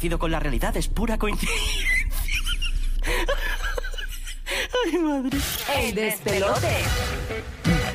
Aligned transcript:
Parecido 0.00 0.18
con 0.18 0.30
la 0.30 0.40
realidad 0.40 0.74
es 0.78 0.88
pura 0.88 1.18
coincidencia. 1.18 1.60
Ay, 4.86 4.98
madre. 4.98 5.38
El 5.76 5.94
despelote. 5.94 6.84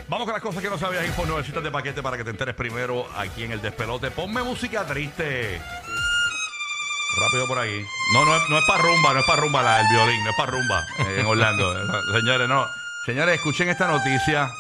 Vamos 0.08 0.26
con 0.26 0.34
las 0.34 0.44
cosas 0.44 0.62
que 0.62 0.70
no 0.70 0.78
sabías, 0.78 1.04
info 1.04 1.26
nuevecitas 1.26 1.64
de 1.64 1.72
paquete 1.72 2.04
para 2.04 2.16
que 2.16 2.24
te 2.24 2.30
enteres 2.30 2.54
primero 2.54 3.08
aquí 3.18 3.44
en 3.44 3.54
el 3.54 3.62
despelote. 3.62 4.12
Ponme 4.12 4.44
música 4.44 4.86
triste. 4.86 5.60
Rápido 7.20 7.48
por 7.48 7.58
ahí. 7.58 7.84
No, 8.14 8.24
no 8.24 8.36
es, 8.36 8.50
no 8.52 8.60
es 8.60 8.66
para 8.66 8.84
rumba, 8.84 9.14
no 9.14 9.22
es 9.22 9.26
para 9.26 9.42
rumba 9.42 9.64
la, 9.64 9.82
el 9.82 9.88
violín, 9.88 10.24
no 10.24 10.30
es 10.30 10.36
para 10.38 10.52
rumba 10.52 10.86
eh, 11.00 11.22
en 11.22 11.26
Orlando. 11.26 11.74
Señores, 12.14 12.48
no. 12.48 12.68
Señores, 13.08 13.36
escuchen 13.36 13.68
esta 13.70 13.88
noticia. 13.88 14.54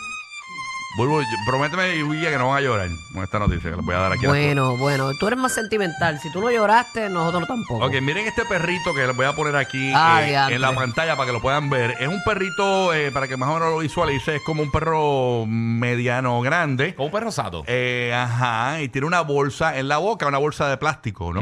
Bulbo, 0.97 1.19
prométeme, 1.45 1.91
Guilla, 2.03 2.29
que 2.31 2.37
no 2.37 2.47
van 2.49 2.57
a 2.57 2.61
llorar 2.61 2.89
con 3.13 3.21
esta 3.23 3.37
noticia 3.39 3.69
que 3.69 3.75
les 3.75 3.85
voy 3.85 3.95
a 3.95 3.99
dar 3.99 4.11
aquí. 4.13 4.25
a 4.25 4.29
las 4.29 4.37
Bueno, 4.37 4.77
bueno, 4.77 5.11
tú 5.19 5.27
eres 5.27 5.37
más 5.37 5.51
sentimental. 5.53 6.19
Si 6.19 6.31
tú 6.31 6.39
no 6.39 6.49
lloraste, 6.49 7.09
nosotros 7.09 7.47
tampoco. 7.47 7.85
Ok, 7.85 7.95
miren 8.01 8.25
este 8.27 8.45
perrito 8.45 8.93
que 8.93 9.05
les 9.05 9.15
voy 9.15 9.25
a 9.25 9.33
poner 9.33 9.57
aquí 9.57 9.91
Ah, 9.93 10.21
eh, 10.23 10.29
diantre. 10.29 10.55
en 10.55 10.61
la 10.61 10.73
pantalla 10.73 11.15
para 11.17 11.27
que 11.27 11.33
lo 11.33 11.41
puedan 11.41 11.69
ver. 11.69 11.95
Es 11.99 12.07
un 12.07 12.23
perrito, 12.23 12.93
eh, 12.93 13.11
para 13.11 13.27
que 13.27 13.35
más 13.35 13.49
o 13.49 13.53
menos 13.55 13.69
lo 13.71 13.79
visualice, 13.79 14.37
es 14.37 14.41
como 14.43 14.61
un 14.63 14.71
perro 14.71 15.45
mediano 15.47 16.39
grande. 16.41 16.95
Como 16.95 17.07
un 17.07 17.11
perro 17.11 17.31
sato. 17.31 17.63
Eh, 17.67 18.13
ajá, 18.15 18.81
y 18.81 18.87
tiene 18.87 19.05
una 19.07 19.19
bolsa 19.21 19.77
en 19.77 19.89
la 19.89 19.97
boca, 19.97 20.27
una 20.27 20.37
bolsa 20.37 20.69
de 20.69 20.77
plástico, 20.77 21.33
¿no? 21.33 21.41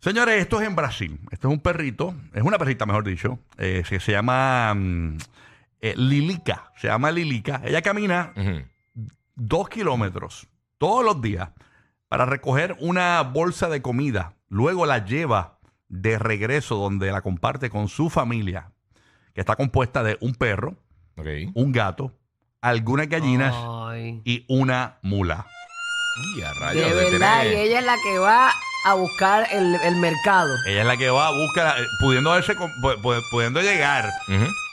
Señores, 0.00 0.40
esto 0.40 0.60
es 0.60 0.66
en 0.66 0.74
Brasil. 0.74 1.20
Esto 1.30 1.46
es 1.46 1.54
un 1.54 1.60
perrito, 1.60 2.14
es 2.34 2.42
una 2.42 2.58
perrita, 2.58 2.84
mejor 2.86 3.04
dicho, 3.04 3.38
eh, 3.58 3.84
que 3.88 4.00
se 4.00 4.10
llama 4.10 4.74
mm, 4.74 5.16
eh, 5.80 5.94
Lilica. 5.96 6.72
Se 6.76 6.88
llama 6.88 7.12
Lilica. 7.12 7.60
Ella 7.64 7.80
camina 7.82 8.32
Ujú. 8.36 8.62
Dos 9.34 9.68
kilómetros 9.68 10.48
todos 10.78 11.04
los 11.04 11.20
días 11.20 11.50
para 12.08 12.26
recoger 12.26 12.76
una 12.80 13.22
bolsa 13.22 13.68
de 13.68 13.80
comida. 13.82 14.34
Luego 14.48 14.84
la 14.86 15.04
lleva 15.04 15.58
de 15.88 16.18
regreso 16.18 16.76
donde 16.76 17.10
la 17.12 17.22
comparte 17.22 17.70
con 17.70 17.88
su 17.88 18.10
familia, 18.10 18.72
que 19.34 19.40
está 19.40 19.56
compuesta 19.56 20.02
de 20.02 20.18
un 20.20 20.34
perro, 20.34 20.76
un 21.54 21.72
gato, 21.72 22.12
algunas 22.60 23.08
gallinas 23.08 23.54
Ay. 23.56 24.20
y 24.24 24.44
una 24.48 24.98
mula. 25.02 25.46
Y 26.36 26.42
a 26.42 26.52
rayos, 26.54 26.90
De 26.90 26.94
de 26.94 27.10
verdad, 27.10 27.44
y 27.44 27.54
ella 27.54 27.78
es 27.78 27.86
la 27.86 27.96
que 28.02 28.18
va 28.18 28.52
a 28.84 28.94
buscar 28.94 29.46
el, 29.52 29.74
el 29.76 29.96
mercado. 29.96 30.54
Ella 30.66 30.80
es 30.80 30.86
la 30.86 30.96
que 30.96 31.08
va 31.08 31.28
a 31.28 31.30
buscar, 31.30 31.80
eh, 31.80 31.84
pudiendo, 32.00 32.32
verse 32.32 32.54
pudiendo 33.30 33.60
llegar 33.62 34.10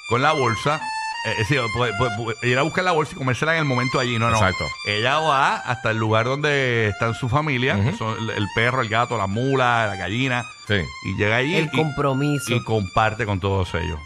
con 0.09 0.21
la 0.21 0.33
bolsa. 0.33 0.81
Eh, 1.25 1.43
pu- 1.45 2.15
pu- 2.17 2.35
ir 2.43 2.57
a 2.57 2.61
buscar 2.63 2.83
la 2.83 2.91
bolsa 2.91 3.13
y 3.15 3.17
comérsela 3.17 3.53
en 3.53 3.59
el 3.59 3.65
momento 3.65 3.99
allí. 3.99 4.17
No, 4.19 4.29
no. 4.29 4.35
Exacto. 4.37 4.65
Ella 4.87 5.19
va 5.19 5.55
hasta 5.57 5.91
el 5.91 5.97
lugar 5.97 6.25
donde 6.25 6.87
está 6.89 7.13
su 7.13 7.29
familia, 7.29 7.75
que 7.83 7.93
son 7.97 8.15
el, 8.19 8.29
el 8.31 8.47
perro, 8.55 8.81
el 8.81 8.89
gato, 8.89 9.17
la 9.17 9.27
mula, 9.27 9.87
la 9.87 9.95
gallina. 9.95 10.45
Sí. 10.67 10.75
Y 11.05 11.15
llega 11.17 11.37
allí 11.37 11.55
El 11.55 11.65
y- 11.65 11.77
compromiso. 11.77 12.53
y, 12.53 12.63
comparte 12.63 13.25
con 13.25 13.39
todos 13.39 13.73
ellos. 13.75 13.99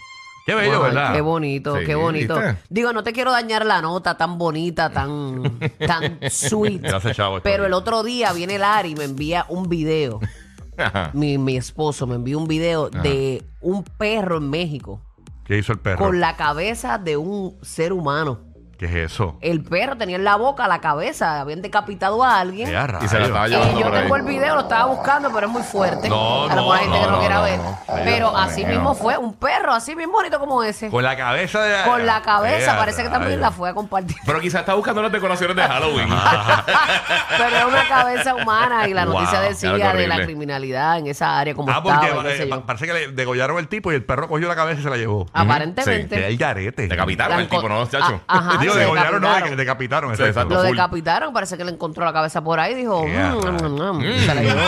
Qué 0.45 0.55
bello, 0.55 0.75
Ay, 0.77 0.81
¿verdad? 0.91 1.13
Qué 1.13 1.21
bonito, 1.21 1.77
Sí, 1.77 1.85
qué 1.85 1.95
bonito. 1.95 2.35
¿viste? 2.35 2.57
Digo, 2.69 2.91
no 2.91 3.01
te 3.01 3.13
quiero 3.13 3.31
dañar 3.31 3.65
la 3.65 3.81
nota 3.81 4.17
tan 4.17 4.37
bonita, 4.37 4.89
tan, 4.89 5.41
tan 5.87 6.19
sweet. 6.29 6.81
Gracias, 6.81 7.15
chavo. 7.15 7.39
Pero 7.41 7.65
el 7.65 7.71
otro 7.71 8.03
día 8.03 8.33
viene 8.33 8.57
Larry 8.59 8.91
y 8.91 8.95
me 8.95 9.05
envía 9.05 9.45
un 9.47 9.69
video. 9.69 10.19
Ajá. 10.77 11.11
Mi, 11.13 11.37
mi 11.37 11.55
esposo 11.55 12.07
me 12.07 12.15
envió 12.15 12.39
un 12.39 12.47
video 12.47 12.89
de 12.89 13.43
un 13.61 13.83
perro 13.83 14.37
en 14.37 14.49
México 14.49 14.99
¿Qué 15.45 15.57
hizo 15.57 15.73
el 15.73 15.79
perro? 15.79 16.05
con 16.05 16.19
la 16.19 16.35
cabeza 16.35 16.97
de 16.97 17.17
un 17.17 17.57
ser 17.61 17.93
humano. 17.93 18.52
¿Qué 18.83 19.03
es 19.03 19.13
eso? 19.13 19.37
El 19.39 19.63
perro 19.63 19.95
tenía 19.95 20.17
en 20.17 20.25
la 20.25 20.35
boca 20.35 20.67
la 20.67 20.81
cabeza, 20.81 21.39
habían 21.39 21.61
decapitado 21.61 22.21
a 22.23 22.39
alguien. 22.39 22.67
Y 22.67 22.71
se 22.71 22.73
la 22.73 22.87
rayos. 22.87 23.03
estaba 23.11 23.47
Y 23.47 23.51
llevando 23.51 23.79
yo 23.79 23.85
por 23.85 23.95
ahí. 23.95 24.01
tengo 24.01 24.15
el 24.17 24.21
video, 24.23 24.55
lo 24.55 24.61
estaba 24.61 24.85
buscando, 24.85 25.31
pero 25.33 25.47
es 25.47 25.53
muy 25.53 25.63
fuerte. 25.63 26.09
No, 26.09 26.43
a 26.43 26.47
lo 26.49 26.55
mejor 26.55 26.77
hay 26.79 26.87
no, 26.87 26.93
gente 26.93 26.99
que 27.05 27.05
no, 27.05 27.11
no 27.13 27.19
quiera 27.19 27.35
no, 27.35 27.43
ver. 27.43 27.59
no. 27.59 27.79
Pero 28.03 28.29
Dios 28.31 28.33
así 28.35 28.65
mío. 28.65 28.67
mismo 28.75 28.93
fue, 28.95 29.17
un 29.17 29.33
perro 29.35 29.71
así 29.73 29.95
bien 29.95 30.11
bonito 30.11 30.37
como 30.39 30.61
ese. 30.63 30.89
Con 30.89 31.01
la 31.03 31.15
cabeza 31.15 31.61
de. 31.61 31.83
Con 31.89 32.05
la 32.05 32.21
cabeza, 32.21 32.77
parece 32.77 33.03
que 33.03 33.09
también 33.09 33.39
rayos. 33.39 33.41
la 33.41 33.51
fue 33.51 33.69
a 33.69 33.73
compartir. 33.73 34.17
Pero 34.25 34.39
quizás 34.41 34.59
está 34.61 34.73
buscando 34.73 35.01
las 35.01 35.11
decoraciones 35.13 35.55
de 35.55 35.63
Halloween. 35.63 36.09
Pero 37.37 37.55
es 37.57 37.65
una 37.65 37.87
cabeza 37.87 38.35
humana 38.35 38.87
y 38.87 38.93
la 38.93 39.05
Wow, 39.05 39.13
noticia 39.13 39.41
decía 39.41 39.71
de 39.73 39.77
la 39.79 39.89
horrible. 39.89 40.25
criminalidad 40.25 40.97
en 40.99 41.07
esa 41.07 41.37
área 41.39 41.53
como 41.53 41.69
Ah, 41.71 41.77
estaba, 41.77 42.01
porque 42.01 42.07
y 42.07 42.23
qué 42.31 42.37
sé 42.37 42.43
eh, 42.43 42.49
yo. 42.49 42.55
pa- 42.59 42.65
parece 42.65 42.85
que 42.87 42.93
le 42.93 43.07
degollaron 43.09 43.57
el 43.59 43.67
tipo 43.67 43.91
y 43.91 43.95
el 43.95 44.03
perro 44.03 44.27
cogió 44.27 44.47
la 44.47 44.55
cabeza 44.55 44.79
y 44.79 44.83
se 44.83 44.89
la 44.89 44.97
llevó. 44.97 45.27
Aparentemente. 45.33 46.15
Que 46.15 46.27
el 46.27 46.37
garete. 46.37 46.87
Decapitaron 46.87 47.39
al 47.39 47.47
tipo, 47.47 47.67
¿no, 47.69 47.85
chacho? 47.87 48.21
Ah, 48.27 48.37
ajá, 48.49 48.57
Digo, 48.61 48.72
se 48.73 48.79
degollaron, 48.79 49.21
no, 49.21 49.27
decapitaron. 49.27 49.49
de- 49.49 49.55
decapitaron. 49.55 50.17
Sí, 50.17 50.23
exacto. 50.23 50.53
Lo 50.55 50.61
full. 50.61 50.69
decapitaron, 50.71 51.33
parece 51.33 51.57
que 51.57 51.63
le 51.65 51.71
encontró 51.71 52.03
la 52.05 52.13
cabeza 52.13 52.43
por 52.43 52.59
ahí 52.59 52.73
y 52.73 52.75
dijo, 52.75 53.03
Qué 53.05 53.17
"Mm, 53.17 53.65
mm, 53.65 53.97
mm", 53.99 54.19
se 54.25 54.35
la 54.35 54.41
llevó. 54.41 54.61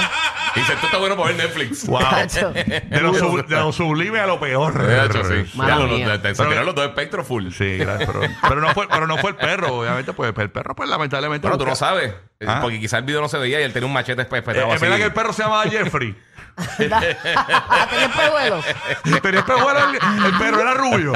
Y 0.56 0.60
dice, 0.60 0.74
esto 0.74 0.86
está 0.86 0.98
bueno 1.00 1.16
para 1.18 1.28
ver 1.30 1.38
Netflix. 1.38 1.86
Wow. 1.88 2.00
De 2.00 3.02
lo, 3.02 3.14
sub- 3.14 3.46
de 3.46 3.56
lo 3.56 3.72
sublime 3.74 4.20
a 4.20 4.28
lo 4.28 4.40
peor. 4.40 4.82
De 4.86 5.06
hecho, 5.06 5.24
sí. 5.26 5.52
Mala 5.58 5.70
Ya, 5.76 5.80
lo- 5.82 5.88
mía. 5.88 6.08
lo- 6.08 6.22
te- 6.22 6.30
se 6.30 6.36
Pero- 6.38 6.50
tiraron 6.50 6.66
los 6.68 6.76
dos 6.76 6.86
espectros 6.86 7.28
full. 7.28 7.50
Sí, 7.52 7.78
gracias, 7.78 8.10
pero, 8.12 8.22
pero 8.48 8.62
no 8.62 8.70
fue, 8.74 8.88
pero 8.88 9.08
no 9.08 9.18
fue 9.18 9.32
el 9.32 9.36
perro, 9.36 9.80
obviamente, 9.80 10.14
pues 10.14 10.34
el 10.38 10.52
perro, 10.52 10.76
pues 10.76 10.90
lamentablemente. 10.90 11.48
Bueno, 11.48 11.58
tú 11.58 11.66
no 11.66 11.72
busca- 11.72 11.86
sabes. 11.88 12.14
Ah. 12.48 12.60
Porque 12.62 12.80
quizás 12.80 13.00
el 13.00 13.06
video 13.06 13.22
no 13.22 13.28
se 13.30 13.38
veía 13.38 13.60
y 13.60 13.64
él 13.64 13.74
tenía 13.74 13.88
un 13.88 13.94
machete 13.94 14.22
Eh, 14.22 14.26
espetado 14.26 14.68
Es 14.68 14.74
así. 14.76 14.82
verdad 14.82 14.98
que 14.98 15.04
el 15.04 15.14
perro 15.14 15.34
se 15.34 15.44
llamaba 15.44 15.64
Jeffrey. 15.64 16.16
Ah, 16.58 17.88
¿tenía 17.90 18.06
espejuelos? 18.06 18.66
Tenía 19.22 19.40
espejuelo, 19.40 19.80
el, 19.90 20.26
el 20.26 20.38
perro 20.40 20.62
era 20.62 20.74
rubio. 20.74 21.12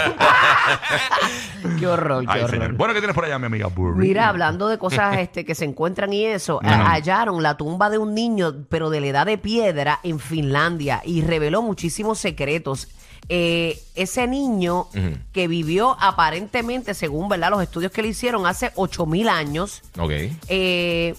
Qué 1.79 1.87
horror, 1.87 2.25
qué 2.25 2.31
Ay, 2.31 2.39
horror. 2.41 2.49
señor. 2.51 2.73
Bueno, 2.73 2.93
¿qué 2.93 2.99
tienes 2.99 3.15
por 3.15 3.25
allá, 3.25 3.39
mi 3.39 3.45
amiga 3.45 3.67
Burry? 3.67 4.07
Mira, 4.07 4.27
hablando 4.27 4.67
de 4.67 4.77
cosas 4.77 5.17
este, 5.17 5.45
que 5.45 5.55
se 5.55 5.65
encuentran 5.65 6.11
y 6.13 6.25
eso, 6.25 6.59
a- 6.63 6.91
hallaron 6.91 7.41
la 7.43 7.55
tumba 7.57 7.89
de 7.89 7.97
un 7.97 8.13
niño, 8.13 8.53
pero 8.69 8.89
de 8.89 8.99
la 9.01 9.07
edad 9.07 9.25
de 9.25 9.37
piedra, 9.37 9.99
en 10.03 10.19
Finlandia 10.19 11.01
y 11.05 11.21
reveló 11.21 11.61
muchísimos 11.61 12.19
secretos. 12.19 12.89
Eh, 13.27 13.79
ese 13.95 14.27
niño 14.27 14.87
que 15.33 15.47
vivió 15.47 15.95
aparentemente, 15.99 16.93
según 16.93 17.29
¿verdad? 17.29 17.51
los 17.51 17.61
estudios 17.61 17.91
que 17.91 18.01
le 18.01 18.07
hicieron 18.09 18.45
hace 18.47 18.71
8000 18.75 19.29
años, 19.29 19.81
Ok. 19.99 20.11
eh, 20.47 21.15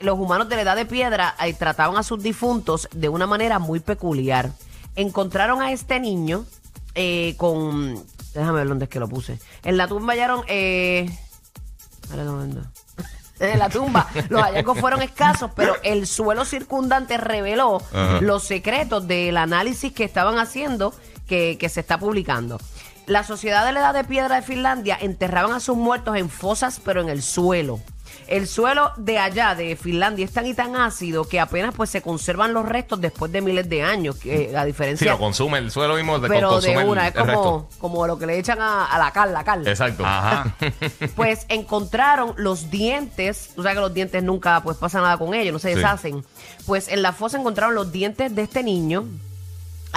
los 0.00 0.18
humanos 0.18 0.48
de 0.48 0.56
la 0.56 0.62
edad 0.62 0.76
de 0.76 0.86
piedra 0.86 1.34
eh, 1.44 1.54
trataban 1.54 1.96
a 1.96 2.02
sus 2.02 2.22
difuntos 2.22 2.88
de 2.92 3.08
una 3.08 3.26
manera 3.26 3.58
muy 3.58 3.80
peculiar. 3.80 4.50
Encontraron 4.96 5.62
a 5.62 5.72
este 5.72 6.00
niño 6.00 6.44
con... 7.36 8.02
Déjame 8.34 8.58
ver 8.58 8.68
dónde 8.68 8.84
es 8.84 8.90
que 8.90 9.00
lo 9.00 9.08
puse. 9.08 9.38
En 9.62 9.76
la 9.76 9.86
tumba 9.88 10.12
hallaron... 10.14 10.42
Eh, 10.48 11.08
momento. 12.10 12.62
En 13.38 13.58
la 13.58 13.68
tumba 13.68 14.08
los 14.30 14.40
hallazgos 14.42 14.78
fueron 14.80 15.02
escasos, 15.02 15.50
pero 15.54 15.74
el 15.82 16.06
suelo 16.06 16.46
circundante 16.46 17.18
reveló 17.18 17.82
los 18.22 18.44
secretos 18.44 19.06
del 19.06 19.36
análisis 19.36 19.92
que 19.92 20.04
estaban 20.04 20.38
haciendo 20.38 20.94
que, 21.26 21.56
que 21.58 21.68
se 21.68 21.80
está 21.80 21.98
publicando. 21.98 22.58
La 23.06 23.22
Sociedad 23.22 23.64
de 23.64 23.72
la 23.72 23.80
Edad 23.80 23.94
de 23.94 24.04
Piedra 24.04 24.34
de 24.36 24.42
Finlandia 24.42 24.98
enterraban 25.00 25.52
a 25.52 25.60
sus 25.60 25.76
muertos 25.76 26.16
en 26.16 26.28
fosas, 26.28 26.80
pero 26.84 27.00
en 27.00 27.08
el 27.08 27.22
suelo. 27.22 27.78
El 28.26 28.48
suelo 28.48 28.90
de 28.96 29.18
allá, 29.20 29.54
de 29.54 29.76
Finlandia, 29.76 30.24
es 30.24 30.32
tan 30.32 30.46
y 30.46 30.54
tan 30.54 30.74
ácido 30.74 31.28
que 31.28 31.38
apenas 31.38 31.72
pues 31.76 31.90
se 31.90 32.02
conservan 32.02 32.52
los 32.52 32.66
restos 32.68 33.00
después 33.00 33.30
de 33.30 33.40
miles 33.40 33.68
de 33.68 33.82
años, 33.84 34.16
que, 34.16 34.56
a 34.56 34.62
Sí, 34.62 34.66
diferencia... 34.66 35.12
lo 35.12 35.18
consume 35.18 35.58
el 35.58 35.70
suelo 35.70 35.94
mismo. 35.94 36.18
de- 36.18 36.28
pero 36.28 36.48
consume 36.48 36.78
de 36.78 36.84
una, 36.84 37.06
es 37.08 37.14
el 37.14 37.22
como, 37.34 37.68
como 37.78 38.06
lo 38.08 38.18
que 38.18 38.26
le 38.26 38.36
echan 38.38 38.60
a, 38.60 38.86
a 38.86 38.98
la 38.98 39.12
cal, 39.12 39.32
la 39.32 39.44
cal. 39.44 39.66
Exacto. 39.68 40.04
Ajá. 40.04 40.56
Pues 41.14 41.46
encontraron 41.48 42.34
los 42.36 42.68
dientes, 42.70 43.50
o 43.56 43.62
sea 43.62 43.74
que 43.74 43.80
los 43.80 43.94
dientes 43.94 44.20
nunca 44.24 44.60
pues 44.62 44.76
pasa 44.76 45.00
nada 45.00 45.16
con 45.18 45.32
ellos, 45.34 45.52
no 45.52 45.58
se 45.60 45.68
Sí. 45.68 45.74
deshacen. 45.76 46.24
Pues 46.66 46.88
en 46.88 47.02
la 47.02 47.12
fosa 47.12 47.38
encontraron 47.38 47.76
los 47.76 47.92
dientes 47.92 48.34
de 48.34 48.42
este 48.42 48.64
niño, 48.64 49.04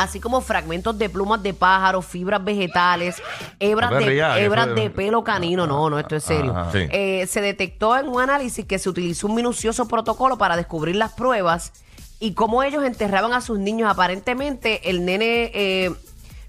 así 0.04 0.20
como 0.20 0.42
fragmentos 0.42 0.98
de 0.98 1.10
plumas 1.10 1.42
de 1.44 1.54
pájaro, 1.54 2.02
fibras 2.02 2.44
vegetales, 2.44 3.22
hebras, 3.60 3.92
No 3.92 3.98
de, 4.00 4.06
rías, 4.06 4.38
hebras 4.38 4.74
de 4.76 4.90
pelo 4.90 5.24
canino. 5.24 5.68
No, 5.68 5.90
no, 5.90 6.00
esto 6.00 6.16
es 6.16 6.24
serio. 6.24 6.56
Sí. 6.72 6.88
Eh, 6.92 7.28
se 7.28 7.42
detectó 7.42 7.98
en 7.98 8.08
un 8.08 8.22
análisis 8.22 8.66
que 8.66 8.80
se 8.80 8.90
utilizó 8.90 9.28
un 9.28 9.36
minucioso 9.36 9.88
protocolo 9.88 10.38
para 10.38 10.56
descubrir 10.58 10.96
las 10.96 11.14
pruebas 11.14 11.74
y 12.20 12.34
cómo 12.34 12.64
ellos 12.64 12.84
enterraban 12.84 13.34
a 13.34 13.42
sus 13.42 13.60
niños. 13.60 13.90
Aparentemente 13.90 14.90
el 14.90 15.06
nene 15.06 15.52
eh, 15.54 15.92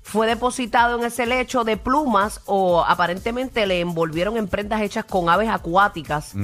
fue 0.02 0.26
depositado 0.26 0.98
en 0.98 1.04
ese 1.04 1.26
lecho 1.26 1.64
de 1.64 1.76
plumas 1.76 2.40
o 2.46 2.82
aparentemente 2.82 3.66
le 3.66 3.80
envolvieron 3.80 4.36
en 4.36 4.48
prendas 4.48 4.82
hechas 4.82 5.04
con 5.04 5.28
aves 5.28 5.48
acuáticas. 5.48 6.34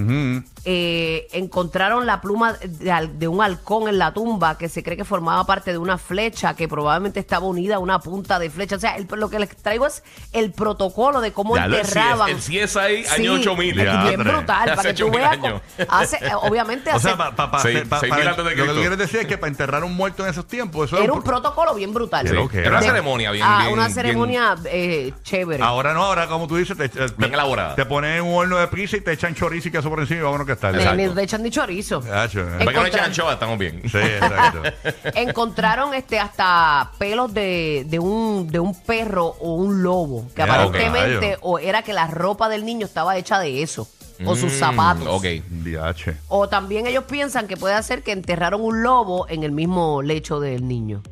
Eh, 0.68 1.28
encontraron 1.30 2.06
la 2.06 2.20
pluma 2.20 2.54
de, 2.54 3.28
un 3.28 3.40
halcón 3.40 3.86
en 3.88 3.98
la 3.98 4.12
tumba 4.12 4.58
que 4.58 4.68
se 4.68 4.82
cree 4.82 4.96
que 4.96 5.04
formaba 5.04 5.44
parte 5.46 5.70
de 5.70 5.78
una 5.78 5.96
flecha 5.96 6.54
que 6.56 6.66
probablemente 6.66 7.20
estaba 7.20 7.46
unida 7.46 7.76
a 7.76 7.78
una 7.78 8.00
punta 8.00 8.40
de 8.40 8.50
flecha. 8.50 8.74
O 8.74 8.80
sea, 8.80 8.96
el- 8.96 9.06
lo 9.16 9.30
que 9.30 9.38
les 9.38 9.56
traigo 9.56 9.86
es 9.86 10.02
el 10.32 10.50
protocolo 10.50 11.20
de 11.20 11.32
cómo 11.32 11.54
Ya 11.54 11.68
lo- 11.68 11.76
el 11.76 11.82
enterraban. 11.82 12.30
El 12.30 12.38
CSI 12.38 13.04
Sí, 13.04 13.14
año 13.14 13.34
8000. 13.34 13.78
es 13.78 13.86
Ya, 13.86 14.02
bien 14.08 14.20
brutal. 14.24 14.44
Hace 14.68 14.76
Para 14.76 14.82
que 14.88 14.94
tú 14.94 15.06
8000 15.06 15.20
veas. 15.20 15.62
Hace, 15.88 16.16
eh, 16.16 16.30
obviamente, 16.42 16.90
O 16.92 16.96
hace- 16.96 17.08
sea, 17.08 17.16
pa- 17.16 17.36
pa- 17.36 17.48
pa- 17.48 17.60
Seis- 17.60 17.84
pa- 17.88 18.00
seis 18.00 18.10
para- 18.10 18.30
antes 18.30 18.44
de 18.44 18.56
lo 18.56 18.64
que 18.66 18.72
tú 18.72 18.80
quieres 18.80 18.98
decir 18.98 19.20
es 19.20 19.26
que 19.28 19.38
para 19.38 19.48
enterrar 19.52 19.84
un 19.84 19.94
muerto 19.94 20.24
en 20.24 20.30
esos 20.30 20.48
tiempos, 20.48 20.86
eso 20.88 20.96
era 20.96 21.04
era 21.04 21.12
un 21.12 21.22
protocolo 21.22 21.74
bien 21.76 21.94
brutal. 21.94 22.26
Sí. 22.26 22.34
lo 22.34 22.48
que 22.48 22.58
Era 22.58 22.70
una 22.70 22.80
De- 22.80 22.86
ceremonia 22.86 23.30
bien. 23.30 23.46
Ah, 23.48 23.58
bien- 23.60 23.72
una 23.72 23.82
bien- 23.84 23.94
ceremonia 23.94 24.56
eh, 24.64 25.12
chévere. 25.22 25.62
Ahora 25.62 25.94
no, 25.94 26.02
ahora 26.02 26.26
como 26.26 26.48
tú 26.48 26.56
dices, 26.56 26.76
te, 26.76 26.88
te, 26.88 27.06
Bien 27.18 27.32
elaborada. 27.32 27.76
te 27.76 27.86
ponen 27.86 28.16
en 28.16 28.24
un 28.24 28.34
horno 28.34 28.56
de 28.58 28.66
pizza 28.66 28.96
y 28.96 29.00
te 29.00 29.12
echan 29.12 29.32
chorizo 29.36 29.68
y 29.68 29.70
queso 29.70 29.88
por 29.88 30.00
encima 30.00 30.18
y 30.20 30.22
vámonos 30.24 30.44
que 30.46 30.56
está. 30.56 30.73
Le- 30.73 30.79
Exacto. 30.82 31.14
le 31.14 31.23
echan 31.23 31.43
ni 31.43 31.50
chorizo. 31.50 32.03
Eh. 32.05 32.08
Para 32.64 32.91
que 32.91 32.97
no 32.97 33.03
anchoa, 33.05 33.32
estamos 33.35 33.58
bien. 33.58 33.82
Sí, 33.91 33.99
exacto. 33.99 34.62
encontraron 35.14 35.94
este 35.94 36.19
hasta 36.19 36.91
pelos 36.99 37.32
de, 37.32 37.85
de 37.88 37.99
un 37.99 38.47
de 38.49 38.58
un 38.58 38.75
perro 38.82 39.26
o 39.41 39.55
un 39.55 39.82
lobo 39.82 40.26
que 40.35 40.44
Ya, 40.44 40.44
aparentemente 40.44 41.35
ok. 41.37 41.41
o 41.43 41.58
era 41.58 41.82
que 41.82 41.93
la 41.93 42.06
ropa 42.06 42.49
del 42.49 42.64
niño 42.64 42.87
estaba 42.87 43.17
hecha 43.17 43.38
de 43.38 43.62
eso 43.62 43.88
o 44.25 44.35
sus 44.35 44.53
Mm, 44.53 44.58
zapatos 44.58 45.06
Ok. 45.08 45.25
O 46.29 46.49
también 46.49 46.87
ellos 46.87 47.05
piensan 47.05 47.47
que 47.47 47.56
puede 47.56 47.81
ser 47.82 48.02
que 48.02 48.12
enterraron 48.12 48.62
un 48.62 48.82
lobo 48.82 49.26
en 49.29 49.43
el 49.43 49.52
mismo 49.52 50.00
lecho 50.02 50.41
del 50.41 50.67
niño 50.67 51.02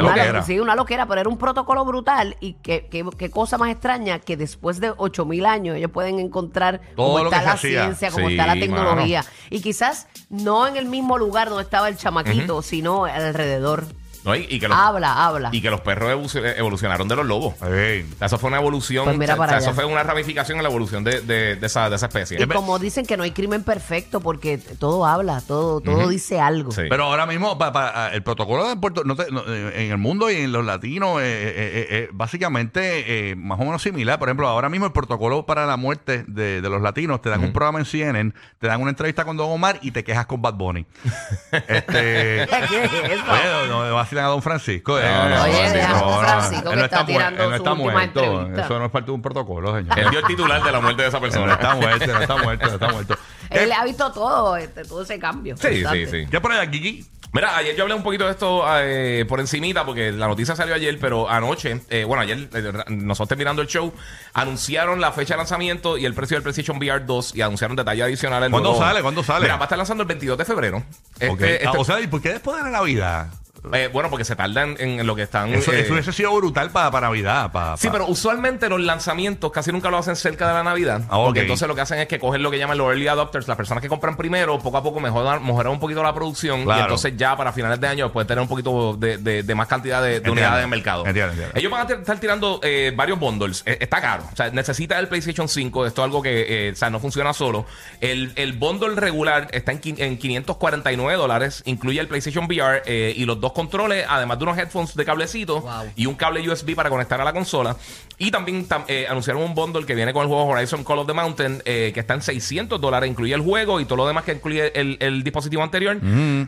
Qué 0.00 0.06
una, 0.06 0.16
loquera. 0.16 0.42
sí, 0.42 0.60
una 0.60 0.74
loquera, 0.74 1.06
pero 1.06 1.20
era 1.20 1.28
un 1.30 1.38
protocolo 1.38 1.84
brutal 1.84 2.36
y 2.40 2.54
qué 2.54 2.86
qué- 2.90 3.04
qué 3.16 3.30
cosa 3.30 3.58
más 3.58 3.70
extraña 3.70 4.18
que 4.18 4.36
después 4.36 4.80
de 4.80 4.92
8000 4.96 5.46
años 5.46 5.76
ellos 5.76 5.90
pueden 5.90 6.18
encontrar 6.18 6.80
Todo 6.96 7.06
cómo 7.06 7.18
lo 7.18 7.24
está 7.26 7.38
que 7.40 7.44
la 7.46 7.52
hacía. 7.52 7.82
ciencia, 7.84 8.10
cómo 8.10 8.28
Sí, 8.28 8.34
está 8.34 8.46
la 8.46 8.54
tecnología 8.60 9.24
y 9.50 9.60
quizás 9.60 10.08
no 10.30 10.66
en 10.66 10.76
el 10.76 10.86
mismo 10.86 11.18
lugar 11.18 11.48
donde 11.48 11.64
estaba 11.64 11.88
el 11.88 11.96
chamaquito, 11.96 12.62
sino 12.62 13.04
alrededor. 13.04 13.84
No, 14.28 14.36
y, 14.36 14.46
y 14.48 14.60
que 14.60 14.68
los, 14.68 14.76
Habla, 14.76 15.26
habla. 15.26 15.48
y 15.52 15.60
que 15.60 15.70
los 15.70 15.80
perros 15.80 16.10
evolucion- 16.12 16.54
evolucionaron 16.56 17.08
de 17.08 17.16
los 17.16 17.26
lobos. 17.26 17.54
Ey. 17.62 18.06
Eso 18.20 18.38
fue 18.38 18.48
una 18.48 18.58
evolución. 18.58 19.04
Pues 19.06 19.18
mira 19.18 19.34
o 19.34 19.36
sea, 19.36 19.46
para 19.46 19.58
eso 19.58 19.72
fue 19.74 19.84
una 19.84 20.02
ramificación 20.02 20.58
en 20.58 20.62
la 20.64 20.68
evolución 20.68 21.02
de, 21.04 21.20
de- 21.20 21.56
de 21.56 21.66
esa, 21.66 21.88
de 21.90 21.96
esa 21.96 22.06
especie. 22.06 22.40
Y 22.40 22.46
como 22.46 22.78
dicen 22.78 23.06
que 23.06 23.16
no 23.16 23.22
hay 23.24 23.30
crimen 23.32 23.62
perfecto 23.64 24.20
porque 24.20 24.58
todo 24.58 25.06
habla, 25.06 25.40
todo, 25.40 25.80
todo 25.80 26.08
dice 26.08 26.40
algo. 26.40 26.70
Sí. 26.72 26.82
Pero 26.88 27.04
ahora 27.04 27.26
mismo, 27.26 27.56
pa- 27.58 27.72
pa- 27.72 28.10
el 28.12 28.22
protocolo 28.22 28.68
de 28.68 28.76
Puerto 28.76 29.02
no 29.04 29.16
te- 29.16 29.30
no, 29.30 29.42
eh, 29.48 29.84
en 29.86 29.90
el 29.92 29.98
mundo 29.98 30.30
y 30.30 30.36
en 30.36 30.52
los 30.52 30.64
latinos, 30.64 31.20
eh, 31.20 31.24
eh, 31.24 31.86
eh, 31.90 32.08
básicamente 32.12 33.30
eh, 33.30 33.34
más 33.36 33.58
o 33.60 33.64
menos 33.64 33.82
similar. 33.82 34.18
Por 34.18 34.28
ejemplo, 34.28 34.46
ahora 34.48 34.68
mismo 34.68 34.86
el 34.86 34.92
protocolo 34.92 35.46
para 35.46 35.66
la 35.66 35.76
muerte 35.76 36.24
de, 36.26 36.60
de 36.60 36.68
los 36.68 36.82
latinos, 36.82 37.20
te 37.22 37.30
dan 37.30 37.42
un 37.42 37.52
programa 37.52 37.78
en 37.78 37.84
CNN, 37.84 38.32
te 38.58 38.66
dan 38.66 38.80
una 38.80 38.90
entrevista 38.90 39.24
con 39.24 39.36
Don 39.36 39.50
Omar 39.50 39.78
y 39.82 39.90
te 39.92 40.04
quejas 40.04 40.26
con 40.26 40.42
Bad 40.42 40.54
Bunny. 40.54 40.86
este, 41.52 42.46
¿Qué 42.68 42.84
es 42.84 42.92
eso? 43.12 43.24
Oye, 43.30 43.68
no, 43.68 43.88
no 43.88 43.98
a 44.20 44.28
Don 44.28 44.42
Francisco. 44.42 44.98
eh, 44.98 45.02
No, 45.04 45.28
no, 45.28 45.42
Oye, 45.44 45.72
deja 45.72 45.88
a 45.90 45.92
no, 45.92 45.98
Don 46.00 46.10
no, 46.10 46.20
Francisco 46.28 46.70
él 46.72 46.78
no 46.78 46.84
está 46.84 47.00
mu- 47.00 47.06
tirando 47.06 47.42
él 47.42 47.50
no 47.50 47.56
su 47.56 47.62
está 47.62 47.72
última 47.72 47.92
muerto. 47.92 48.20
entrevista. 48.24 48.64
Eso 48.64 48.78
no 48.78 48.84
es 48.86 48.90
parte 48.90 49.06
de 49.06 49.12
un 49.12 49.22
protocolo, 49.22 49.76
señor. 49.76 49.98
Él 49.98 50.10
dio 50.10 50.18
el 50.20 50.26
titular 50.26 50.62
de 50.62 50.72
la 50.72 50.80
muerte 50.80 51.02
de 51.02 51.08
esa 51.08 51.16
Él 51.18 51.22
no 51.22 51.28
persona. 51.28 51.52
está 51.54 51.74
muerto, 51.74 52.06
no 52.06 52.20
está 52.20 52.36
muerto, 52.36 52.66
no 52.66 52.72
está 52.74 52.88
muerto. 52.88 53.18
Él 53.50 53.68
¿Qué, 53.68 53.72
ha 53.74 53.84
visto 53.84 54.12
todo, 54.12 54.56
este, 54.56 54.84
todo 54.84 55.02
ese 55.02 55.18
cambio. 55.18 55.56
Sí, 55.56 55.82
sí, 55.90 56.06
sí. 56.06 56.26
¿Qué 56.30 56.40
por 56.40 56.52
allá, 56.52 56.70
Gigi? 56.70 57.06
Mira, 57.30 57.56
ayer 57.58 57.76
yo 57.76 57.82
hablé 57.82 57.94
un 57.94 58.02
poquito 58.02 58.24
de 58.24 58.30
esto 58.30 58.64
eh, 58.78 59.26
por 59.28 59.38
encimita 59.38 59.84
porque 59.84 60.12
la 60.12 60.28
noticia 60.28 60.56
salió 60.56 60.74
ayer, 60.74 60.98
pero 60.98 61.28
anoche, 61.28 61.82
eh, 61.90 62.04
bueno, 62.04 62.22
ayer 62.22 62.48
eh, 62.54 62.72
nosotros 62.88 63.28
terminando 63.28 63.60
el 63.60 63.68
show, 63.68 63.92
anunciaron 64.32 65.00
la 65.00 65.12
fecha 65.12 65.34
de 65.34 65.38
lanzamiento 65.38 65.98
y 65.98 66.06
el 66.06 66.14
precio 66.14 66.36
del 66.36 66.42
PlayStation 66.42 66.78
VR 66.78 67.04
2 67.04 67.34
y 67.36 67.42
anunciaron 67.42 67.76
detalles 67.76 68.04
adicionales. 68.04 68.50
¿Cuándo 68.50 68.70
luego- 68.70 68.84
sale? 68.84 69.02
¿Cuándo 69.02 69.22
sale? 69.22 69.42
Mira, 69.44 69.56
va 69.56 69.62
a 69.62 69.64
estar 69.64 69.76
lanzando 69.78 70.02
el 70.02 70.08
22 70.08 70.38
de 70.38 70.44
febrero. 70.46 70.82
Este, 71.14 71.28
Ok. 71.28 71.40
este- 71.42 71.66
Ah, 71.66 71.72
o 71.76 71.84
sea, 71.84 72.00
¿y 72.00 72.06
por 72.06 72.22
qué 72.22 72.30
después 72.30 72.56
de 72.56 72.62
la 72.64 72.70
Navidad? 72.70 73.26
Eh, 73.74 73.88
bueno, 73.92 74.10
porque 74.10 74.24
se 74.24 74.36
tardan 74.36 74.76
en, 74.78 75.06
lo 75.06 75.14
que 75.16 75.22
están... 75.22 75.52
Eso, 75.54 75.72
eh, 75.72 75.80
eso 75.80 75.92
hubiese 75.92 76.12
sido 76.12 76.34
brutal 76.34 76.70
para, 76.70 76.90
para 76.90 77.08
Navidad. 77.08 77.50
Para, 77.52 77.76
Sí, 77.76 77.88
pero 77.90 78.06
usualmente 78.06 78.68
los 78.68 78.80
lanzamientos 78.80 79.50
casi 79.52 79.72
nunca 79.72 79.90
lo 79.90 79.98
hacen 79.98 80.16
cerca 80.16 80.48
de 80.48 80.54
la 80.54 80.62
Navidad. 80.62 81.02
Ah. 81.08 81.18
Porque 81.24 81.40
entonces 81.40 81.66
lo 81.68 81.74
que 81.74 81.80
hacen 81.82 81.98
es 81.98 82.08
que 82.08 82.18
cogen 82.18 82.42
lo 82.42 82.50
que 82.50 82.58
llaman 82.58 82.78
los 82.78 82.88
early 82.88 83.08
adopters, 83.08 83.48
las 83.48 83.56
personas 83.56 83.82
que 83.82 83.88
compran 83.88 84.16
primero, 84.16 84.58
poco 84.58 84.76
a 84.78 84.82
poco 84.82 85.00
mejoran, 85.00 85.44
mejoran 85.44 85.72
un 85.72 85.80
poquito 85.80 86.02
la 86.02 86.14
producción. 86.14 86.64
Claro. 86.64 86.80
Y 86.80 86.82
entonces 86.82 87.14
ya 87.16 87.36
para 87.36 87.52
finales 87.52 87.80
de 87.80 87.86
año 87.88 88.12
pueden 88.12 88.26
tener 88.26 88.42
un 88.42 88.48
poquito 88.48 88.94
de, 88.96 89.18
de- 89.18 89.42
de 89.42 89.54
más 89.54 89.68
cantidad 89.68 90.02
de, 90.02 90.20
unidades 90.30 90.64
en 90.64 90.70
mercado. 90.70 91.06
Entiendo, 91.06 91.32
entiendo. 91.32 91.54
Ellos 91.58 91.70
van 91.72 91.86
a 91.90 91.94
estar 91.94 92.18
tirando 92.18 92.60
eh, 92.62 92.92
varios 92.94 93.18
bundles. 93.18 93.62
Eh, 93.66 93.78
está 93.80 94.00
caro. 94.00 94.24
O 94.32 94.36
sea, 94.36 94.50
necesita 94.50 94.98
el 94.98 95.08
PlayStation 95.08 95.48
5. 95.48 95.86
Esto 95.86 96.02
es 96.02 96.04
algo 96.04 96.22
que 96.22 96.70
o 96.72 96.76
sea, 96.76 96.90
no 96.90 97.00
funciona 97.00 97.32
solo. 97.32 97.66
El, 98.00 98.32
el 98.36 98.52
bundle 98.52 98.94
regular 98.94 99.48
está 99.52 99.72
en, 99.72 99.80
en 99.84 100.18
549 100.18 101.16
dólares. 101.18 101.62
Incluye 101.66 102.00
el 102.00 102.08
PlayStation 102.08 102.44
VR 102.46 102.82
y 102.86 103.24
los 103.24 103.40
dos 103.40 103.52
controles, 103.58 104.06
además 104.08 104.38
de 104.38 104.44
unos 104.44 104.56
headphones 104.58 104.94
de 104.94 105.04
cablecito 105.04 105.60
Wow. 105.60 105.92
y 105.96 106.06
un 106.06 106.14
cable 106.14 106.48
USB 106.48 106.74
para 106.76 106.88
conectar 106.90 107.20
a 107.20 107.24
la 107.24 107.32
consola. 107.32 107.76
Y 108.18 108.30
también 108.30 108.68
tam- 108.68 108.84
eh, 108.88 109.06
anunciaron 109.08 109.42
un 109.42 109.54
bundle 109.54 109.84
que 109.84 109.94
viene 109.94 110.12
con 110.12 110.22
el 110.22 110.28
juego 110.28 110.44
Horizon 110.46 110.84
Call 110.84 111.00
of 111.00 111.06
the 111.06 111.12
Mountain, 111.12 111.62
eh, 111.64 111.90
que 111.92 112.00
está 112.00 112.14
en 112.14 112.22
600 112.22 112.80
dólares, 112.80 113.10
incluye 113.10 113.34
el 113.34 113.40
juego 113.40 113.80
y 113.80 113.84
todo 113.84 113.96
lo 113.96 114.06
demás 114.06 114.22
que 114.24 114.32
incluye 114.32 114.72
el, 114.78 114.96
el 115.00 115.22
dispositivo 115.24 115.62
anterior. 115.62 115.96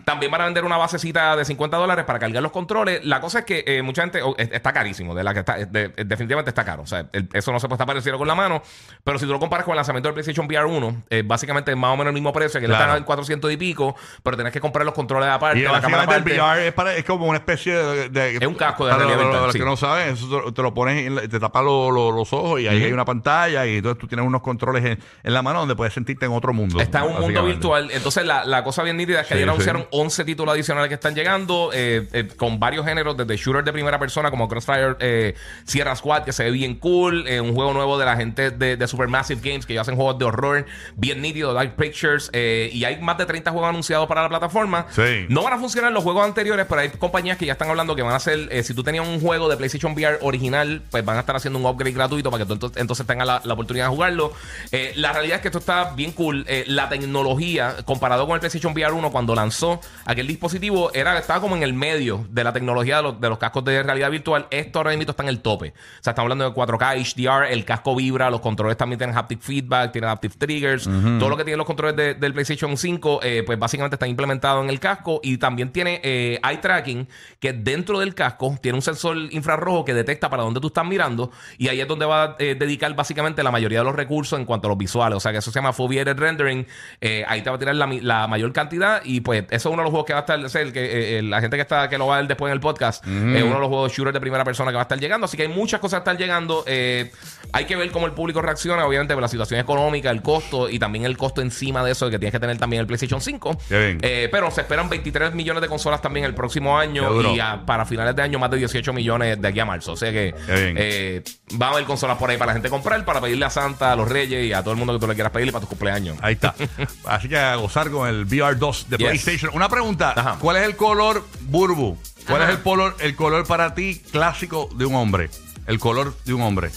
También 0.05 0.31
van 0.31 0.41
a 0.41 0.45
vender 0.45 0.65
una 0.65 0.77
basecita 0.77 1.35
de 1.37 1.45
50 1.45 1.77
dólares 1.77 2.05
para 2.05 2.19
cargar 2.19 2.43
los 2.43 2.53
controles. 2.53 3.05
La 3.05 3.21
cosa 3.21 3.41
es 3.41 3.45
que 3.45 3.65
eh, 3.67 3.83
mucha 3.83 4.03
gente 4.03 4.23
oh, 4.23 4.35
es- 4.39 4.51
está 4.53 4.73
carísimo, 4.73 5.15
de 5.15 5.25
la 5.25 5.33
que 5.35 5.41
está, 5.41 5.55
de- 5.57 5.67
de- 5.89 6.05
definitivamente 6.05 6.51
está 6.51 6.65
caro. 6.65 6.83
O 6.83 6.87
sea, 6.87 7.07
el- 7.13 7.29
eso 7.33 7.53
no 7.53 7.59
se 7.61 7.67
puede 7.69 7.77
estar 7.77 7.87
parecido 7.87 8.19
con 8.19 8.29
la 8.29 8.35
mano. 8.35 8.63
Pero 9.05 9.19
si 9.19 9.27
tú 9.27 9.33
lo 9.33 9.39
comparas 9.41 9.65
con 9.65 9.73
el 9.73 9.77
lanzamiento 9.77 10.09
del 10.09 10.15
PlayStation 10.15 10.47
VR 10.47 10.67
1, 10.67 11.03
eh, 11.11 11.23
básicamente 11.25 11.71
es 11.73 11.77
más 11.77 11.91
o 11.93 11.97
menos 11.97 12.11
el 12.11 12.15
mismo 12.15 12.33
precio, 12.33 12.61
que 12.61 12.67
le 12.69 12.75
Claro. 12.75 12.85
están 12.85 12.99
en 12.99 13.05
400 13.05 13.51
y 13.53 13.57
pico, 13.57 13.97
pero 14.23 14.37
tenés 14.37 14.53
que 14.53 14.61
comprar 14.61 14.85
los 14.85 14.95
controles 14.95 15.29
aparte, 15.29 15.59
Y 15.59 15.63
la 15.63 15.81
cámara 15.81 16.03
el 16.05 16.09
aparte. 16.09 16.33
VR 16.35 16.67
es, 16.69 16.73
para- 16.75 16.90
es 16.97 17.05
como 17.05 17.27
una 17.27 17.39
especie 17.39 17.75
de... 17.75 18.09
de- 18.09 18.37
Es 18.37 18.47
un 18.47 18.55
casco 18.55 18.85
de 18.87 18.93
para 18.93 19.05
realidad 19.05 19.19
los- 19.19 19.27
virtual, 19.29 19.45
Los 19.47 19.53
sí. 19.53 19.59
que 19.59 19.65
no 19.65 19.77
saben, 19.77 20.09
eso 20.15 20.43
te, 20.47 20.53
te 20.53 20.63
lo 20.63 20.75
pones, 20.75 21.07
en 21.07 21.15
la- 21.15 21.23
te 21.29 21.41
tapa 21.41 21.63
lo- 21.63 21.91
lo- 21.91 22.11
los 22.13 22.33
ojos 22.33 22.61
y 22.61 22.67
ahí 22.69 22.83
hay 22.85 22.93
una 22.93 23.05
pantalla 23.05 23.67
y 23.67 23.77
entonces 23.77 23.99
tú 24.01 24.07
tienes 24.07 24.27
unos 24.27 24.43
controles 24.43 24.85
en, 24.85 24.99
en 25.23 25.35
la 25.35 25.43
mano 25.43 25.61
donde 25.61 25.75
puedes 25.77 25.95
sentirte 25.95 26.27
en 26.27 26.33
otro 26.33 26.53
mundo. 26.53 26.81
Está 26.81 26.99
en 27.01 27.05
un 27.05 27.11
mundo 27.13 27.27
básicamente. 27.27 27.53
virtual. 27.55 27.91
Entonces, 27.93 28.25
la, 28.25 28.45
la 28.45 28.65
cosa 28.65 28.83
bien 28.83 28.97
nítida 28.97 29.21
es 29.21 29.27
que 29.27 29.35
Sí, 29.35 29.39
ayer 29.39 29.47
sí. 29.47 29.51
anunciaron 29.51 29.87
11 29.91 30.25
títulos 30.25 30.53
adicionales 30.55 30.89
que 30.89 30.95
están 30.95 31.15
llegando 31.15 31.71
eh, 31.73 32.09
eh, 32.13 32.29
con 32.37 32.59
varios 32.61 32.85
géneros, 32.87 33.17
desde 33.17 33.37
shooter 33.37 33.65
de 33.65 33.73
primera 33.73 33.99
persona 33.99 34.31
como 34.31 34.49
Crossfire 34.49 34.97
eh, 35.01 35.35
Sierra 35.65 35.95
Squad, 35.97 36.25
que 36.25 36.33
se 36.33 36.45
ve 36.45 36.51
bien 36.51 36.77
cool. 36.77 37.27
eh, 37.27 37.41
un 37.41 37.55
juego 37.55 37.73
nuevo 37.73 37.99
de 37.99 38.05
la 38.07 38.17
gente 38.17 38.51
de, 38.51 38.77
de 38.77 38.87
Supermassive 38.89 39.41
Games, 39.43 39.67
que 39.67 39.73
ellos 39.75 39.83
hacen 39.83 39.97
juegos 39.97 40.19
de 40.19 40.25
horror 40.25 40.67
bien 40.97 41.21
nítidos, 41.23 41.55
Dark 41.55 41.77
Pictures. 41.77 42.31
eh, 42.33 42.71
y 42.73 42.85
hay 42.85 43.01
más 43.01 43.19
de 43.19 43.27
30 43.27 43.51
juegos 43.51 43.69
anunciados 43.69 44.07
para 44.09 44.23
la 44.23 44.29
plataforma. 44.29 44.87
Sí. 44.91 45.27
No 45.29 45.43
van 45.43 45.53
a 45.55 45.59
funcionar 45.59 45.93
los 45.93 46.03
juegos 46.03 46.25
anteriores, 46.25 46.67
pero 46.69 46.80
hay 46.81 46.89
compañías 46.91 47.37
que 47.39 47.47
ya 47.47 47.53
están 47.53 47.69
hablando 47.71 47.95
que 47.97 48.03
van 48.03 48.13
a 48.13 48.17
hacer, 48.17 48.49
eh, 48.51 48.63
si 48.63 48.75
tú 48.75 48.83
tenías 48.83 49.07
un 49.07 49.21
juego 49.21 49.49
de 49.49 49.57
PlayStation 49.57 49.93
VR 49.93 50.19
original, 50.23 50.83
pues 50.91 51.05
van 51.05 51.17
a 51.17 51.21
estar 51.21 51.37
haciendo 51.37 51.59
un 51.59 51.67
upgrade 51.67 51.93
gratuito 51.93 52.31
para 52.31 52.43
que 52.45 52.47
tú 52.49 52.55
entonces, 52.55 52.81
entonces 52.81 53.07
tengas 53.07 53.27
la, 53.27 53.41
la 53.45 53.55
oportunidad 53.55 53.87
de 53.87 53.91
jugarlo. 53.91 54.33
Eh, 54.73 54.93
la 54.97 55.13
realidad 55.13 55.37
es 55.37 55.43
que 55.43 55.49
esto 55.49 55.59
está 55.59 55.93
bien 55.95 56.13
cool. 56.13 56.45
Eh, 56.49 56.65
la 56.67 56.89
tecnología, 56.89 57.77
comparado 57.85 58.27
con 58.27 58.35
el 58.35 58.41
PlayStation 58.41 58.73
VR 58.73 58.93
1 58.93 59.11
cuando 59.11 59.35
lanzó 59.35 59.81
aquel 60.05 60.27
dispositivo, 60.27 60.91
era, 60.95 61.19
estaba 61.19 61.41
como 61.41 61.57
en 61.57 61.63
el 61.63 61.73
medio 61.75 62.27
de 62.31 62.45
la 62.45 62.53
tecnología 62.53 62.97
de 62.99 63.03
los, 63.03 63.21
de 63.21 63.29
los 63.29 63.39
cascos 63.39 63.65
de 63.65 63.83
realidad 63.83 64.11
virtual. 64.11 64.47
Esto 64.51 64.79
ahora 64.79 64.91
mismo 64.97 65.11
está 65.11 65.23
en 65.23 65.29
el 65.29 65.41
tope. 65.41 65.69
O 65.71 66.03
sea, 66.03 66.13
estamos 66.13 66.31
hablando 66.31 66.45
de 66.49 66.55
4K, 66.55 66.97
HDR, 67.15 67.53
el 67.53 67.65
casco 67.65 67.95
vibra, 67.95 68.31
los 68.31 68.41
controles 68.41 68.77
también 68.77 68.99
tienen 68.99 69.17
haptic 69.17 69.41
feedback, 69.41 69.93
tienen 69.93 70.11
haptic 70.11 70.37
triggers. 70.39 70.85
Todo 71.19 71.29
lo 71.29 71.37
que 71.37 71.45
tienen 71.45 71.59
los 71.59 71.67
controles 71.67 71.97
de- 71.97 72.15
del 72.15 72.33
PlayStation 72.33 72.77
5, 72.77 73.21
eh, 73.23 73.43
pues 73.45 73.59
básicamente 73.59 73.97
está 73.97 74.07
implementado 74.07 74.63
en 74.63 74.71
el 74.71 74.81
casco 74.81 75.21
y 75.23 75.37
también 75.39 75.71
tiene 75.73 76.01
eye 76.43 76.59
tracking 76.71 77.09
que 77.41 77.53
dentro 77.53 77.99
del 77.99 78.15
casco 78.15 78.57
tiene 78.61 78.77
un 78.77 78.83
sensor 78.83 79.17
infrarrojo 79.31 79.85
que 79.85 79.93
detecta 79.93 80.31
para 80.31 80.45
dónde 80.45 80.61
tú 80.61 80.69
estás 80.69 80.87
mirando 80.87 81.33
y 81.59 81.69
ahí 81.69 81.81
es 81.81 81.89
donde 81.89 82.07
va 82.07 82.23
a 82.23 82.37
eh, 82.39 82.55
dedicar 82.55 82.95
básicamente 82.95 83.43
la 83.43 83.51
mayoría 83.51 83.79
de 83.79 83.85
los 83.85 83.95
recursos 83.95 84.39
en 84.39 84.45
cuanto 84.45 84.69
a 84.69 84.71
los 84.71 84.79
visuales. 84.79 85.17
O 85.17 85.21
sea 85.21 85.33
que 85.33 85.39
eso 85.39 85.51
se 85.51 85.59
llama 85.59 85.73
Foveated 85.73 86.17
Rendering. 86.17 86.67
Eh, 87.01 87.25
ahí 87.27 87.43
te 87.43 87.51
va 87.51 87.57
a 87.57 87.59
tirar 87.59 87.75
la, 87.75 88.27
mayor 88.29 88.53
cantidad 88.53 89.03
y 89.05 89.21
pues 89.21 89.45
eso 89.51 89.69
es 89.69 89.73
uno 89.73 89.79
de 89.79 89.85
los 89.85 89.91
juegos 89.91 90.07
que 90.07 90.13
va 90.13 90.21
a 90.21 90.23
estar, 90.23 90.39
es 90.45 90.55
el 90.55 90.73
que 90.73 91.19
eh, 91.19 91.23
la 91.23 91.41
gente 91.41 91.57
que 91.57 91.63
está 91.63 91.89
que 91.89 91.99
lo 91.99 92.07
va 92.07 92.17
a 92.17 92.19
ver 92.19 92.29
después 92.29 92.51
en 92.51 92.55
el 92.55 92.61
podcast, 92.61 93.05
es 93.05 93.43
uno 93.43 93.55
de 93.55 93.61
los 93.61 93.69
juegos 93.69 93.93
shooters 93.93 94.15
de 94.15 94.21
primera 94.21 94.45
persona 94.45 94.71
que 94.71 94.77
va 94.77 94.83
a 94.83 94.89
estar 94.89 95.01
llegando. 95.01 95.25
Así 95.25 95.37
que 95.37 95.45
hay 95.45 95.49
muchas 95.49 95.81
cosas 95.81 95.99
que 95.99 96.11
están 96.11 96.19
llegando. 96.19 96.65
Hay 96.67 97.65
que 97.65 97.77
ver 97.77 97.91
cómo 97.91 98.07
el 98.07 98.13
público 98.13 98.43
reacciona, 98.43 98.85
obviamente, 98.87 99.15
por 99.15 99.23
la 99.23 99.29
situación 99.29 99.59
económica, 99.59 100.11
el 100.11 100.23
costo 100.23 100.69
y 100.69 100.79
también 100.79 101.05
el 101.05 101.17
costo 101.17 101.41
encima 101.41 101.83
de 101.85 101.93
eso 101.93 102.07
de 102.07 102.13
que 102.13 102.19
tienes 102.19 102.33
que 102.33 102.41
tener 102.41 102.59
también 102.59 102.81
el 102.81 102.87
PlayStation 102.87 103.21
5. 103.21 103.59
Qué 103.69 103.79
bien. 103.79 103.99
Eh, 104.03 104.29
pero 104.31 104.51
se 104.51 104.61
esperan 104.61 104.89
23 104.89 105.35
millones 105.35 105.63
de 105.63 105.69
consolas 105.69 106.03
también 106.03 106.27
el 106.27 106.35
próximo 106.35 106.60
Año 106.69 107.35
y 107.35 107.41
a- 107.41 107.65
para 107.65 107.85
finales 107.87 108.15
de 108.15 108.23
año 108.23 108.39
más 108.39 108.51
de 108.51 108.59
18 108.59 108.93
millones 108.93 109.41
de 109.41 109.49
aquí 109.49 109.61
a 109.61 109.65
marzo. 109.65 109.93
O 109.93 109.97
sea 109.97 110.11
que 110.13 110.35
Qué 110.47 110.53
bien. 110.65 110.77
eh, 110.79 111.23
va 111.61 111.69
a 111.69 111.71
haber 111.73 111.85
consolas 111.85 112.19
por 112.19 112.29
ahí 112.31 112.37
para 112.37 112.49
la 112.49 112.53
gente 112.55 112.69
comprar, 112.69 113.05
para 113.05 113.21
pedirle 113.21 113.45
a 113.47 113.51
Santa, 113.51 113.93
a 113.93 113.97
los 113.97 114.09
Reyes 114.09 114.45
y 114.47 114.53
a 114.53 114.61
todo 114.63 114.73
el 114.73 114.79
mundo 114.79 114.93
que 114.95 114.99
tú 115.01 115.07
le 115.07 115.15
quieras 115.15 115.33
pedirle 115.33 115.53
para 115.53 115.63
tu 115.63 115.69
cumpleaños. 115.69 116.17
Ahí 116.21 116.35
está. 116.35 116.55
Así 117.07 117.29
que 117.29 117.39
a 117.39 117.57
gozar 117.57 117.91
con 117.91 118.09
el 118.09 118.27
VR2 118.27 118.87
de 118.89 118.97
Yes. 118.99 119.07
PlayStation. 119.07 119.51
Una 119.55 119.69
pregunta. 119.69 120.13
Ajá. 120.17 120.37
¿Cuál 120.41 120.57
es 120.59 120.65
el 120.65 120.77
color 120.77 121.25
burbu? 121.43 121.97
¿Cuál 122.29 122.43
es 122.43 122.49
el 122.51 122.63
color, 122.63 122.97
el 123.01 123.17
color 123.17 123.47
para 123.47 123.75
ti 123.75 124.01
clásico 124.13 124.69
de 124.77 124.85
un 124.85 124.95
hombre? 124.95 125.31
El 125.67 125.79
color 125.79 126.15
de 126.25 126.35
un 126.35 126.43
hombre. 126.43 126.71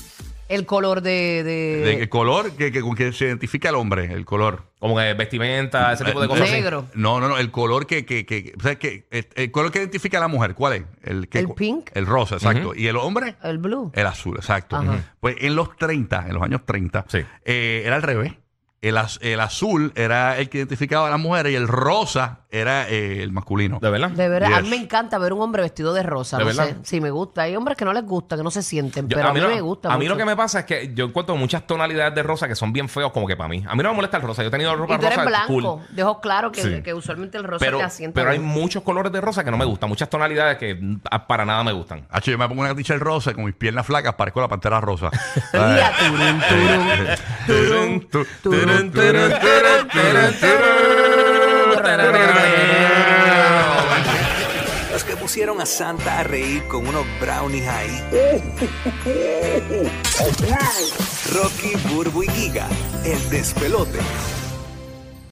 El 0.54 0.66
color 0.66 1.02
de. 1.02 1.44
de- 1.44 1.78
De- 1.78 2.02
el 2.02 2.10
color 2.10 2.52
que, 2.56 2.72
que- 2.72 2.82
con 2.82 2.96
que 2.96 3.12
se 3.14 3.26
identifica 3.26 3.70
el 3.70 3.76
hombre. 3.76 4.12
El 4.14 4.26
color. 4.26 4.64
Como 4.80 4.98
que 4.98 5.14
vestimenta, 5.14 5.94
ese 5.94 6.04
tipo 6.06 6.22
de 6.22 6.28
cosas. 6.28 6.44
así. 6.44 6.52
Negro. 6.54 6.86
No, 6.94 7.20
no, 7.20 7.28
no. 7.30 7.38
El 7.38 7.52
color 7.52 7.86
que. 7.88 8.06
que, 8.06 8.26
que, 8.26 8.54
o 8.58 8.62
sea, 8.62 8.76
que- 8.76 9.06
el, 9.12 9.28
el 9.36 9.52
color 9.52 9.72
que 9.72 9.80
identifica 9.80 10.18
a 10.18 10.22
la 10.22 10.28
mujer. 10.28 10.54
¿Cuál 10.56 10.74
es? 10.74 10.84
El, 11.04 11.28
que- 11.30 11.40
El 11.40 11.50
pink. 11.50 11.90
El 11.94 12.06
rosa, 12.06 12.36
exacto. 12.36 12.74
¿Y 12.76 12.88
el 12.88 12.98
hombre? 12.98 13.36
El 13.44 13.58
blue. 13.58 13.92
El 13.96 14.06
azul, 14.08 14.36
exacto. 14.38 14.76
Ajá. 14.76 15.14
Pues 15.20 15.36
en 15.40 15.56
los 15.56 15.76
30, 15.78 16.26
en 16.28 16.34
los 16.34 16.44
años 16.44 16.62
30, 16.66 17.06
Sí. 17.08 17.20
eh, 17.46 17.84
era 17.86 17.96
al 17.96 18.02
revés. 18.04 18.34
El, 18.82 18.98
az- 18.98 19.18
el 19.22 19.40
azul 19.40 19.94
era 19.96 20.38
el 20.38 20.50
que 20.50 20.58
identificaba 20.58 21.08
a 21.08 21.12
las 21.12 21.20
mujeres 21.20 21.54
y 21.54 21.56
el 21.56 21.70
rosa 21.70 22.42
era 22.54 22.88
eh, 22.88 23.24
el 23.24 23.32
masculino. 23.32 23.80
¿De 23.82 23.90
verdad? 23.90 24.12
De 24.12 24.30
verdad, 24.30 24.54
a 24.54 24.62
Yes. 24.62 24.64
mí 24.64 24.70
me 24.70 24.76
encanta 24.84 25.18
ver 25.18 25.34
un 25.34 25.42
hombre 25.42 25.64
vestido 25.64 25.94
de 25.94 26.04
rosa. 26.04 26.38
¿De 26.38 26.44
no 26.44 26.48
verdad? 26.48 26.68
sé. 26.68 26.76
Sí, 26.84 27.02
me 27.02 27.10
gusta. 27.12 27.42
Hay 27.42 27.56
hombres 27.56 27.76
que 27.78 27.84
no 27.84 27.92
les 27.94 28.06
gusta, 28.06 28.38
que 28.38 28.44
no 28.44 28.52
se 28.52 28.62
sienten, 28.62 29.10
Yo- 29.10 29.18
pero 29.18 29.30
a 29.30 29.34
mí, 29.34 29.40
no- 29.42 29.48
me 29.50 29.60
gusta. 29.60 29.92
A 29.92 29.98
mí 29.98 30.06
lo 30.06 30.12
mucho. 30.16 30.20
que 30.20 30.26
me 30.26 30.36
pasa 30.36 30.60
es 30.60 30.66
que 30.66 30.94
yo 30.94 31.06
encuentro 31.06 31.36
muchas 31.36 31.66
tonalidades 31.68 32.14
de 32.14 32.22
rosa 32.24 32.48
que 32.48 32.56
son 32.56 32.72
bien 32.72 32.88
feos 32.88 33.12
como 33.12 33.28
que 33.28 33.36
para 33.36 33.50
mí. 33.50 33.64
A 33.68 33.76
mí 33.76 33.82
no 33.84 33.90
me 33.90 33.96
molesta 33.96 34.18
el 34.18 34.24
rosa. 34.24 34.44
Yo 34.44 34.50
he 34.50 34.52
tenido 34.52 34.76
ropa 34.76 34.94
Y 34.96 35.00
tú 35.00 35.06
eres 35.08 35.18
rosa 35.18 35.30
blanco. 35.30 35.48
cool. 35.48 35.96
De 35.96 36.04
ojos 36.04 36.20
claros, 36.22 36.52
que, 36.52 36.62
Sí. 36.62 36.82
que 36.84 36.94
usualmente 36.94 37.38
el 37.38 37.44
rosa 37.44 37.66
Pero, 37.66 37.78
te 37.80 37.84
asienta. 37.84 38.14
pero 38.20 38.30
hay 38.32 38.38
bien. 38.38 38.50
muchos 38.52 38.84
colores 38.84 39.12
de 39.12 39.20
rosa 39.20 39.44
que 39.44 39.50
no 39.52 39.58
me 39.58 39.66
gustan. 39.66 39.90
Muchas 39.90 40.10
tonalidades 40.10 40.58
que 40.58 40.76
mm, 40.76 41.02
a- 41.10 41.26
para 41.28 41.46
nada 41.46 41.64
me 41.64 41.72
gustan. 41.74 42.06
Hacho, 42.12 42.30
yo 42.32 42.38
me 42.38 42.48
pongo 42.48 42.62
una 42.62 42.76
t-shirt 42.76 43.02
rosa 43.02 43.34
con 43.34 43.46
mis 43.46 43.56
piernas 43.56 43.86
flacas, 43.86 44.14
parezco 44.14 44.40
la 44.42 44.48
pantera 44.48 44.80
rosa. 44.80 45.10
Y 45.54 45.58
a 45.58 45.92
turun, 45.98 46.42
turun. 46.50 47.08
Turun, 47.48 48.00
tu- 48.10 48.26
Turun, 48.44 48.92
turun, 48.92 48.92
turun, 48.92 49.32
turun, 49.90 49.90
turun, 49.90 51.13
Los 54.92 55.04
que 55.04 55.16
pusieron 55.18 55.60
a 55.60 55.66
Santa 55.66 56.20
a 56.20 56.24
reír 56.24 56.64
con 56.68 56.88
unos 56.88 57.06
brownies 57.20 57.68
ahí. 57.68 58.04
Rocky, 61.34 61.74
Burbu 61.90 62.24
y 62.24 62.28
Giga, 62.30 62.68
el 63.04 63.30
despelote. 63.30 64.00